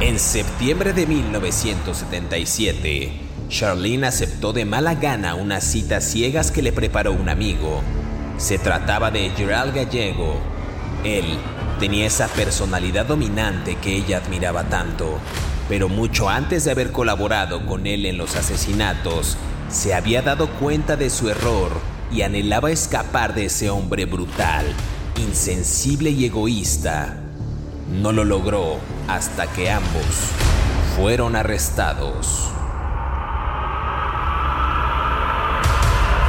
[0.00, 3.12] En septiembre de 1977,
[3.48, 7.82] Charlene aceptó de mala gana unas citas ciegas que le preparó un amigo.
[8.36, 10.38] Se trataba de Gerald Gallego.
[11.02, 11.24] Él
[11.80, 15.18] tenía esa personalidad dominante que ella admiraba tanto,
[15.68, 19.38] pero mucho antes de haber colaborado con él en los asesinatos,
[19.70, 21.70] se había dado cuenta de su error
[22.12, 24.66] y anhelaba escapar de ese hombre brutal,
[25.18, 27.16] insensible y egoísta.
[27.90, 30.30] No lo logró hasta que ambos
[30.96, 32.50] fueron arrestados.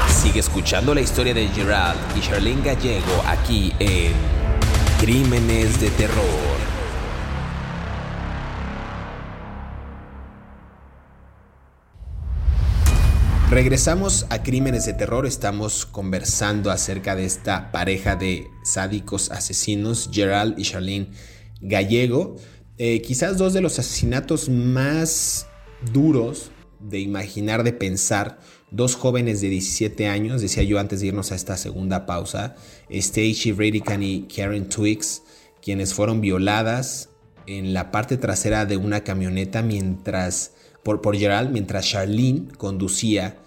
[0.10, 4.14] Sigue escuchando la historia de Gerald y Charlene Gallego aquí en
[5.00, 6.57] Crímenes de Terror.
[13.50, 20.60] Regresamos a Crímenes de Terror, estamos conversando acerca de esta pareja de sádicos asesinos, Gerald
[20.60, 21.12] y Charlene
[21.62, 22.36] Gallego.
[22.78, 25.48] Eh, quizás dos de los asesinatos más
[25.94, 28.38] duros de imaginar, de pensar,
[28.70, 32.56] dos jóvenes de 17 años, decía yo antes de irnos a esta segunda pausa,
[32.92, 35.24] Stacey Radican y Karen Twix,
[35.62, 37.10] quienes fueron violadas
[37.46, 40.52] en la parte trasera de una camioneta mientras,
[40.88, 43.40] por, por Gerald, mientras Charlene conducía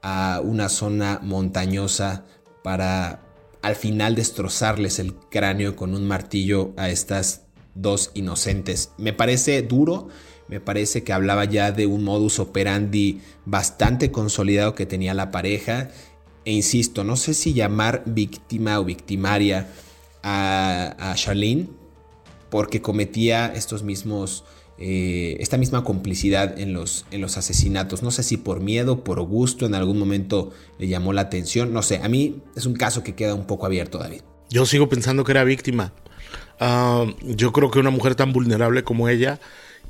[0.00, 2.24] a una zona montañosa
[2.64, 3.20] para
[3.60, 7.42] al final destrozarles el cráneo con un martillo a estas
[7.74, 8.92] dos inocentes.
[8.96, 10.08] Me parece duro,
[10.48, 15.90] me parece que hablaba ya de un modus operandi bastante consolidado que tenía la pareja.
[16.46, 19.68] E insisto, no sé si llamar víctima o victimaria
[20.22, 21.68] a, Charlene,
[22.48, 24.44] porque cometía estos mismos,
[24.78, 28.02] eh, esta misma complicidad en los, en los asesinatos.
[28.02, 31.72] No sé si por miedo, por gusto, en algún momento le llamó la atención.
[31.72, 34.20] No sé, a mí es un caso que queda un poco abierto, David.
[34.50, 35.92] Yo sigo pensando que era víctima.
[36.60, 39.40] Ah, yo creo que una mujer tan vulnerable como ella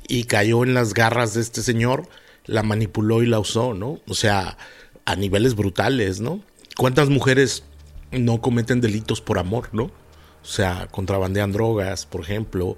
[0.07, 2.07] y cayó en las garras de este señor,
[2.45, 3.99] la manipuló y la usó, ¿no?
[4.07, 4.57] O sea,
[5.05, 6.41] a niveles brutales, ¿no?
[6.77, 7.63] ¿Cuántas mujeres
[8.11, 9.83] no cometen delitos por amor, ¿no?
[9.83, 12.77] O sea, contrabandean drogas, por ejemplo,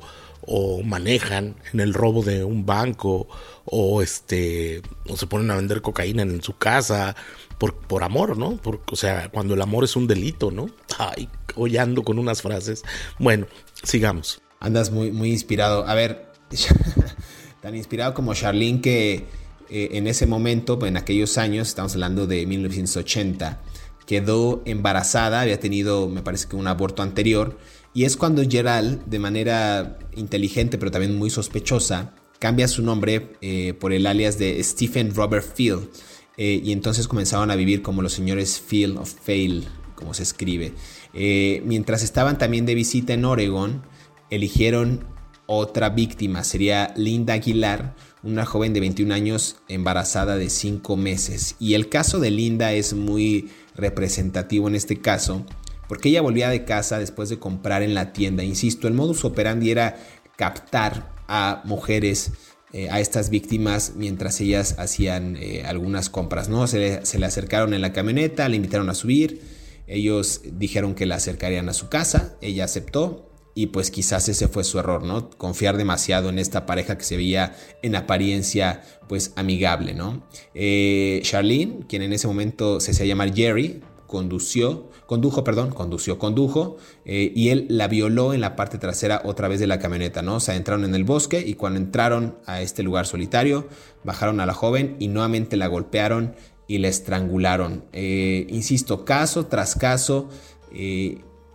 [0.51, 3.27] o manejan en el robo de un banco,
[3.65, 7.15] o este, o se ponen a vender cocaína en su casa,
[7.59, 8.57] por, por amor, ¿no?
[8.57, 10.71] Por, o sea, cuando el amor es un delito, ¿no?
[10.97, 12.83] Ay, hollando con unas frases.
[13.19, 13.45] Bueno,
[13.83, 14.41] sigamos.
[14.59, 15.87] Andas muy, muy inspirado.
[15.87, 16.31] A ver,
[17.61, 19.25] tan inspirado como Charlene que
[19.69, 23.61] eh, en ese momento, en aquellos años, estamos hablando de 1980,
[24.07, 27.55] quedó embarazada, había tenido, me parece que un aborto anterior,
[27.99, 33.73] y es cuando Gerald, de manera inteligente pero también muy sospechosa, cambia su nombre eh,
[33.73, 35.89] por el alias de Stephen Robert Field,
[36.37, 40.71] eh, y entonces comenzaron a vivir como los señores Field of Fail, como se escribe.
[41.13, 43.83] Eh, mientras estaban también de visita en Oregon,
[44.29, 45.03] eligieron
[45.45, 51.57] otra víctima, sería Linda Aguilar, una joven de 21 años embarazada de 5 meses.
[51.59, 55.45] Y el caso de Linda es muy representativo en este caso,
[55.89, 58.43] porque ella volvía de casa después de comprar en la tienda.
[58.43, 59.97] Insisto, el modus operandi era
[60.37, 62.31] captar a mujeres,
[62.73, 66.47] eh, a estas víctimas, mientras ellas hacían eh, algunas compras.
[66.47, 66.67] ¿no?
[66.67, 69.41] Se le, acercaron en la camioneta, le invitaron a subir.
[69.87, 74.63] Ellos dijeron que la acercarían a su casa, ella aceptó, y pues quizás ese fue
[74.63, 75.31] su error, ¿no?
[75.31, 80.23] Confiar demasiado en esta pareja que se veía en apariencia pues amigable, ¿no?
[80.53, 86.77] Eh, Charlene, quien en ese momento se hacía llamar Jerry, condució, condujo, perdón, condució, condujo,
[87.03, 90.35] eh, y él la violó en la parte trasera otra vez de la camioneta, ¿no?
[90.35, 93.67] O sea, entraron en el bosque y cuando entraron a este lugar solitario,
[94.03, 96.35] bajaron a la joven y nuevamente la golpearon
[96.67, 97.85] y la estrangularon.
[97.91, 100.29] Eh, insisto, caso tras caso,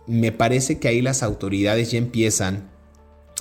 [0.05, 2.69] me parece que ahí las autoridades ya empiezan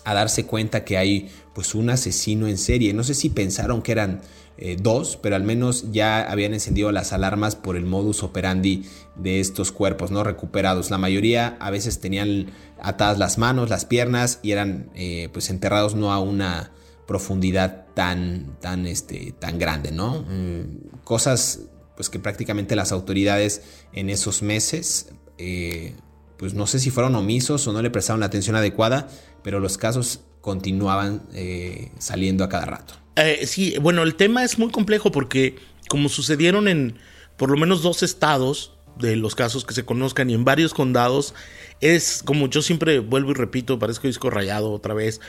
[0.04, 2.94] a darse cuenta que hay pues un asesino en serie.
[2.94, 4.20] No sé si pensaron que eran
[4.56, 8.84] eh, dos, pero al menos ya habían encendido las alarmas por el modus operandi
[9.16, 10.90] de estos cuerpos no recuperados.
[10.90, 15.94] La mayoría a veces tenían atadas las manos, las piernas y eran eh, pues enterrados
[15.94, 16.70] no a una
[17.06, 20.22] profundidad tan tan este tan grande, ¿no?
[20.22, 21.60] Mm, cosas
[21.96, 23.62] pues que prácticamente las autoridades
[23.92, 25.94] en esos meses eh,
[26.36, 29.08] pues no sé si fueron omisos o no le prestaron la atención adecuada,
[29.42, 33.03] pero los casos continuaban eh, saliendo a cada rato.
[33.16, 35.56] Eh, sí, bueno, el tema es muy complejo porque
[35.88, 36.96] como sucedieron en
[37.36, 41.34] por lo menos dos estados de los casos que se conozcan y en varios condados,
[41.80, 45.20] es como yo siempre vuelvo y repito, parezco disco rayado otra vez,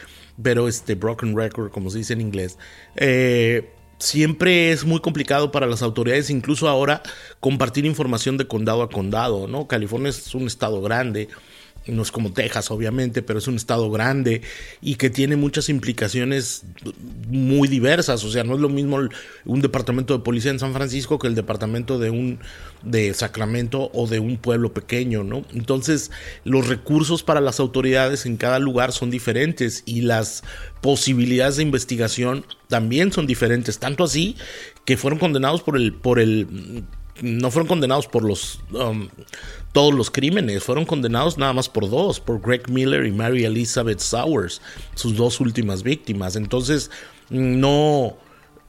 [0.41, 2.57] pero este broken record, como se dice en inglés,
[2.95, 7.01] eh, siempre es muy complicado para las autoridades, incluso ahora,
[7.39, 9.67] compartir información de condado a condado, ¿no?
[9.67, 11.29] California es un estado grande,
[11.87, 14.41] no es como Texas, obviamente, pero es un estado grande
[14.81, 16.63] y que tiene muchas implicaciones
[17.27, 18.23] muy diversas.
[18.23, 18.99] O sea, no es lo mismo
[19.45, 22.39] un departamento de policía en San Francisco que el departamento de un
[22.83, 25.43] de Sacramento o de un pueblo pequeño, ¿no?
[25.53, 26.11] Entonces,
[26.43, 30.43] los recursos para las autoridades en cada lugar son diferentes y las
[30.81, 33.79] posibilidades de investigación también son diferentes.
[33.79, 34.35] Tanto así
[34.85, 36.85] que fueron condenados por el por el
[37.21, 39.07] no fueron condenados por los um,
[39.71, 43.99] todos los crímenes, fueron condenados nada más por dos, por Greg Miller y Mary Elizabeth
[43.99, 44.61] Sowers,
[44.95, 46.35] sus dos últimas víctimas.
[46.35, 46.91] Entonces,
[47.29, 48.17] no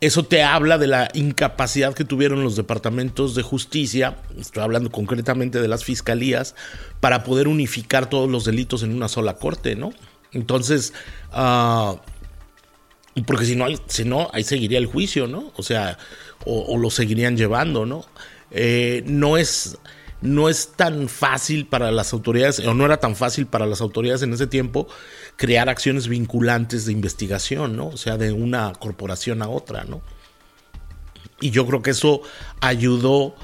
[0.00, 5.60] eso te habla de la incapacidad que tuvieron los departamentos de justicia, estoy hablando concretamente
[5.60, 6.54] de las fiscalías,
[7.00, 9.92] para poder unificar todos los delitos en una sola corte, ¿no?
[10.32, 10.92] Entonces,
[11.32, 11.96] uh,
[13.24, 15.50] porque si no, si no, ahí seguiría el juicio, ¿no?
[15.56, 15.96] O sea,
[16.44, 18.04] o lo seguirían llevando, ¿no?
[18.50, 19.78] Eh, no es
[20.22, 24.22] no es tan fácil para las autoridades, o no era tan fácil para las autoridades
[24.22, 24.88] en ese tiempo,
[25.36, 27.88] crear acciones vinculantes de investigación, ¿no?
[27.88, 30.02] O sea, de una corporación a otra, ¿no?
[31.40, 32.22] Y yo creo que eso
[32.60, 33.36] ayudó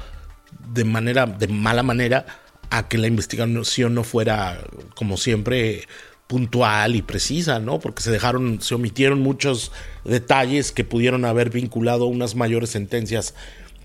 [0.73, 2.27] de manera, de mala manera,
[2.71, 5.87] a que la investigación no fuera, como siempre,
[6.27, 7.79] puntual y precisa, ¿no?
[7.81, 9.73] Porque se dejaron, se omitieron muchos
[10.05, 13.35] detalles que pudieron haber vinculado unas mayores sentencias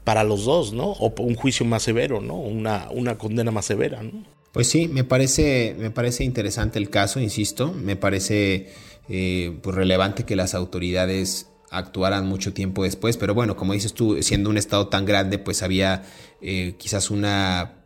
[0.08, 0.92] para los dos, ¿no?
[0.92, 2.36] O un juicio más severo, ¿no?
[2.36, 4.24] Una, una condena más severa, ¿no?
[4.54, 8.70] Pues sí, me parece, me parece interesante el caso, insisto, me parece
[9.10, 14.24] eh, pues relevante que las autoridades actuaran mucho tiempo después, pero bueno, como dices tú,
[14.24, 16.04] siendo un estado tan grande, pues había
[16.42, 17.84] eh, quizás una,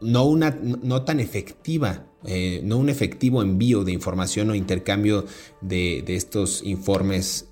[0.00, 5.26] no una, no tan efectiva, eh, no un efectivo envío de información o intercambio
[5.60, 7.50] de, de estos informes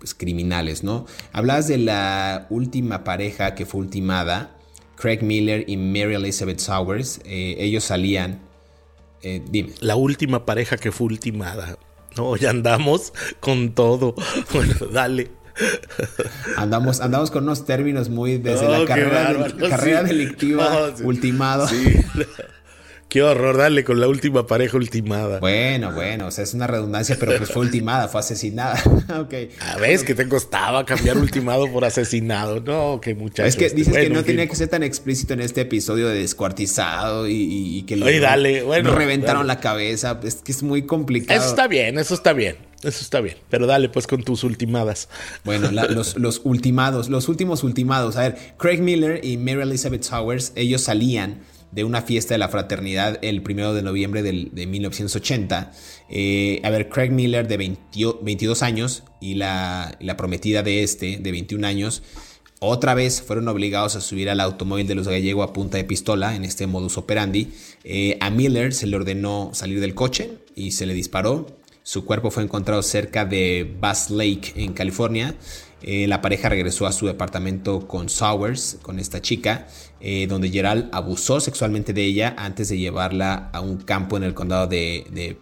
[0.00, 1.06] pues, criminales, ¿no?
[1.32, 4.56] Hablas de la última pareja que fue ultimada,
[4.96, 7.20] Craig Miller y Mary Elizabeth Sowers.
[7.24, 8.40] Eh, ellos salían.
[9.22, 9.74] Eh, dime.
[9.80, 11.76] La última pareja que fue ultimada.
[12.16, 14.14] No, ya andamos con todo.
[14.52, 15.30] Bueno, dale.
[16.56, 21.68] andamos, andamos con unos términos muy desde la carrera, carrera delictiva, ultimado.
[23.10, 25.40] Qué horror, dale con la última pareja ultimada.
[25.40, 28.80] Bueno, bueno, o sea, es una redundancia, pero pues fue ultimada, fue asesinada.
[29.20, 29.34] ok.
[29.58, 32.60] A ver, que te costaba cambiar ultimado por asesinado.
[32.60, 33.48] No, que muchachos.
[33.48, 37.26] Es que dices que no tenía que ser tan explícito en este episodio de descuartizado
[37.26, 40.20] y, que le dale, bueno, reventaron la cabeza.
[40.22, 41.40] Es que es muy complicado.
[41.40, 42.58] Eso está bien, eso está bien.
[42.84, 43.36] Eso está bien.
[43.50, 45.08] Pero dale pues con tus ultimadas.
[45.44, 48.16] Bueno, los, los ultimados, los últimos ultimados.
[48.16, 51.40] A ver, Craig Miller y Mary Elizabeth Towers, ellos salían
[51.72, 55.72] de una fiesta de la fraternidad el primero de noviembre de 1980.
[56.08, 61.66] Eh, a ver, Craig Miller de 22 años y la, prometida de este de 21
[61.66, 62.02] años
[62.62, 66.36] otra vez fueron obligados a subir al automóvil de los gallegos a punta de pistola
[66.36, 67.54] en este modus operandi.
[67.84, 71.46] Eh, a Miller se le ordenó salir del coche y se le disparó.
[71.82, 75.34] Su cuerpo fue encontrado cerca de Bass Lake en California.
[75.82, 79.66] Eh, la pareja regresó a su departamento con Sowers, con esta chica,
[80.00, 84.34] eh, donde Gerald abusó sexualmente de ella antes de llevarla a un campo en el
[84.34, 85.36] condado de,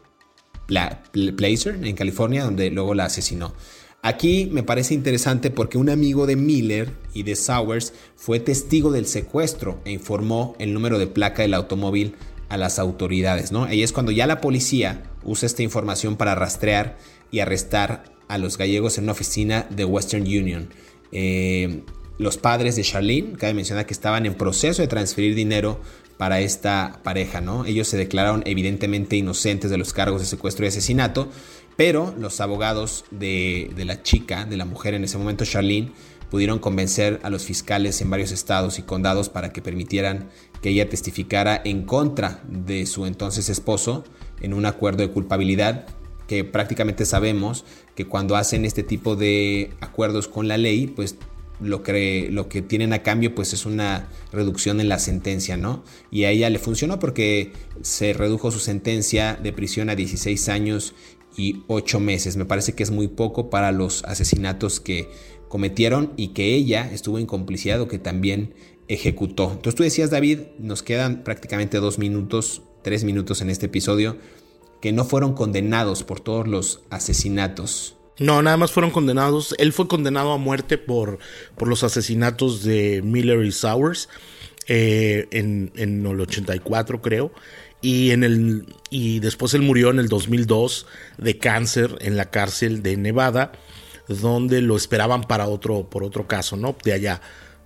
[0.66, 3.54] Placer, en California, donde luego la asesinó.
[4.02, 9.06] Aquí me parece interesante porque un amigo de Miller y de Sowers fue testigo del
[9.06, 12.14] secuestro e informó el número de placa del automóvil
[12.48, 13.64] a las autoridades, ¿no?
[13.64, 16.96] Ahí es cuando ya la policía usa esta información para rastrear
[17.30, 20.68] y arrestar a los gallegos en una oficina de Western Union.
[21.12, 21.82] Eh,
[22.18, 25.80] los padres de Charlene, cabe mencionar que estaban en proceso de transferir dinero
[26.16, 27.64] para esta pareja, ¿no?
[27.64, 31.28] Ellos se declararon evidentemente inocentes de los cargos de secuestro y asesinato,
[31.76, 35.92] pero los abogados de, la chica, de la mujer en ese momento, Charlene,
[36.28, 40.28] pudieron convencer a los fiscales en varios estados y condados para que permitieran
[40.60, 44.04] que ella testificara en contra de su entonces esposo
[44.40, 45.86] en un acuerdo de culpabilidad
[46.26, 47.64] que prácticamente sabemos
[47.94, 51.16] que cuando hacen este tipo de acuerdos con la ley, pues
[51.60, 55.84] lo que, lo que tienen a cambio pues es una reducción en la sentencia, ¿no?
[56.10, 57.52] Y a ella le funcionó porque
[57.82, 60.94] se redujo su sentencia de prisión a 16 años
[61.36, 62.36] y 8 meses.
[62.36, 65.10] Me parece que es muy poco para los asesinatos que
[65.48, 68.54] cometieron y que ella estuvo en complicidad o que también
[68.88, 69.44] ejecutó.
[69.52, 74.16] Entonces tú decías, David, nos quedan prácticamente dos minutos, tres minutos en este episodio,
[74.80, 77.97] que no fueron condenados por todos los asesinatos.
[78.18, 79.54] No, nada más fueron condenados.
[79.58, 81.18] Él fue condenado a muerte por,
[81.56, 84.08] por los asesinatos de Miller y Sowers
[84.66, 87.32] eh, en, en el 84, creo.
[87.80, 90.86] Y, en el, y después él murió en el 2002
[91.18, 93.52] de cáncer en la cárcel de Nevada
[94.08, 96.76] donde lo esperaban para otro, por otro caso, ¿no?
[96.82, 97.20] De allá,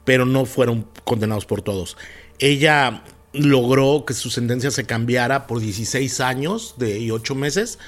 [0.04, 1.96] pero no fueron condenados por todos.
[2.38, 7.78] Ella logró que su sentencia se cambiara por 16 años de, y 8 meses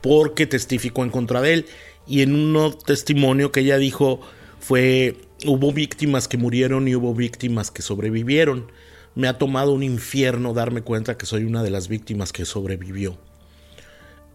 [0.00, 1.66] porque testificó en contra de él.
[2.08, 4.20] Y en un testimonio que ella dijo
[4.60, 8.70] fue, hubo víctimas que murieron y hubo víctimas que sobrevivieron.
[9.14, 13.18] Me ha tomado un infierno darme cuenta que soy una de las víctimas que sobrevivió.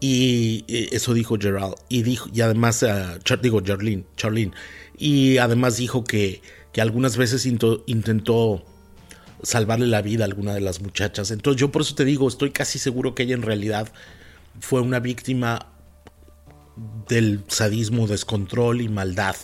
[0.00, 1.74] Y eso dijo Gerald.
[1.88, 4.52] Y, dijo, y además, uh, digo, Charlene, Charlene.
[4.98, 8.64] Y además dijo que, que algunas veces intentó
[9.42, 11.30] salvarle la vida a alguna de las muchachas.
[11.30, 13.92] Entonces yo por eso te digo, estoy casi seguro que ella en realidad
[14.60, 15.73] fue una víctima
[17.08, 19.36] del sadismo, descontrol y maldad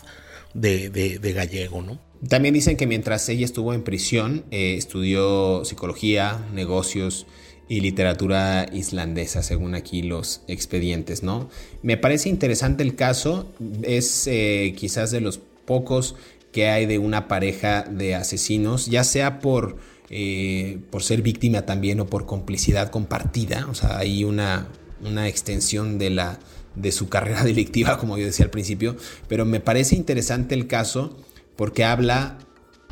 [0.54, 2.00] de, de, Gallego, ¿no?
[2.28, 7.26] También dicen que mientras ella estuvo en prisión, eh, estudió psicología, negocios
[7.68, 11.48] y literatura islandesa, según aquí los expedientes, ¿no?
[11.82, 13.50] Me parece interesante el caso,
[13.82, 16.16] es eh, quizás de los pocos
[16.52, 19.76] que hay de una pareja de asesinos, ya sea por,
[20.10, 24.66] eh, por ser víctima también o por complicidad compartida, o sea, hay una,
[25.04, 26.40] una extensión de, la,
[26.74, 28.96] de su carrera delictiva, como yo decía al principio,
[29.28, 31.16] pero me parece interesante el caso
[31.56, 32.38] porque habla,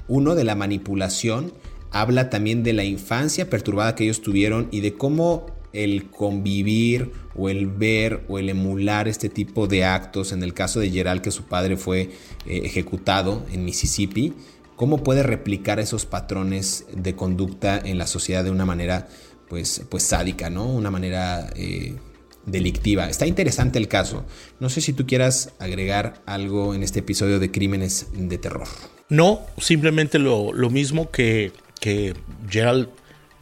[0.08, 1.52] uno, de la manipulación,
[1.90, 7.48] habla también de la infancia perturbada que ellos tuvieron y de cómo el convivir o
[7.48, 11.30] el ver o el emular este tipo de actos, en el caso de Gerald que
[11.30, 14.34] su padre fue eh, ejecutado en Mississippi,
[14.76, 19.08] cómo puede replicar esos patrones de conducta en la sociedad de una manera
[19.48, 20.66] pues, pues sádica, ¿no?
[20.66, 21.96] Una manera eh,
[22.50, 23.08] delictiva.
[23.08, 24.24] Está interesante el caso.
[24.60, 28.66] No sé si tú quieras agregar algo en este episodio de Crímenes de Terror.
[29.08, 32.14] No, simplemente lo, lo mismo que que
[32.48, 32.88] Gerald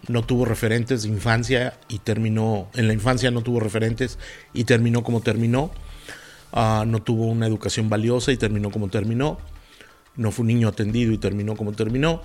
[0.08, 4.18] no tuvo referentes de infancia y terminó, en la infancia no tuvo referentes
[4.52, 5.70] y terminó como terminó.
[6.52, 9.38] Ah, no tuvo una educación valiosa y terminó como terminó.
[10.14, 12.22] No fue un niño atendido y terminó como terminó.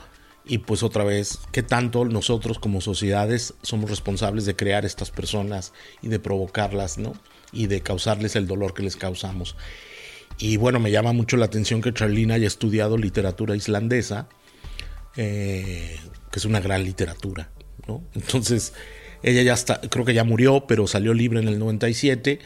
[0.52, 5.72] Y pues otra vez, ¿qué tanto nosotros como sociedades somos responsables de crear estas personas
[6.02, 7.14] y de provocarlas, ¿no?
[7.54, 9.56] Y de causarles el dolor que les causamos.
[10.38, 14.28] Y bueno, me llama mucho la atención que Charlene haya estudiado literatura islandesa,
[15.16, 15.98] eh,
[16.30, 17.50] que es una gran literatura.
[17.88, 18.04] ¿no?
[18.14, 18.74] Entonces,
[19.24, 22.40] ella ya está, creo que ya murió, pero salió libre en el 97.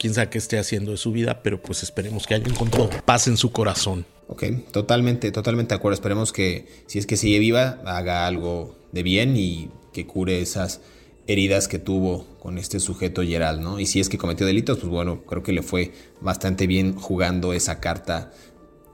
[0.00, 3.28] Quién sabe qué esté haciendo de su vida, pero pues esperemos que haya encontrado paz
[3.28, 4.06] en su corazón.
[4.28, 5.92] Ok, totalmente, totalmente de acuerdo.
[5.92, 10.80] Esperemos que si es que sigue viva, haga algo de bien y que cure esas
[11.26, 13.78] heridas que tuvo con este sujeto Gerald, ¿no?
[13.78, 15.92] Y si es que cometió delitos, pues bueno, creo que le fue
[16.22, 18.32] bastante bien jugando esa carta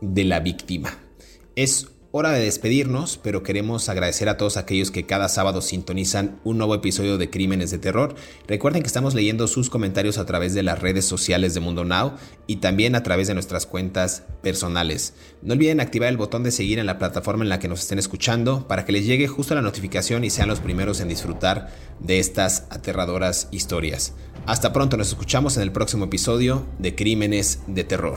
[0.01, 0.99] de la víctima.
[1.55, 1.87] Es
[2.19, 6.75] Hora de despedirnos, pero queremos agradecer a todos aquellos que cada sábado sintonizan un nuevo
[6.75, 8.15] episodio de Crímenes de Terror.
[8.49, 12.15] Recuerden que estamos leyendo sus comentarios a través de las redes sociales de Mundo Now
[12.47, 15.13] y también a través de nuestras cuentas personales.
[15.43, 17.99] No olviden activar el botón de seguir en la plataforma en la que nos estén
[17.99, 21.69] escuchando para que les llegue justo la notificación y sean los primeros en disfrutar
[22.01, 24.15] de estas aterradoras historias.
[24.47, 28.17] Hasta pronto, nos escuchamos en el próximo episodio de Crímenes de Terror.